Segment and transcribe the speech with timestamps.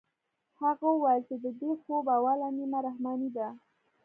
[0.61, 3.47] هغه وويل چې د دې خوب اوله نيمه رحماني ده.